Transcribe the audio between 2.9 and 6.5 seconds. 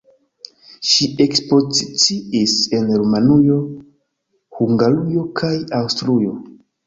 Rumanujo, Hungarujo kaj Aŭstrujo.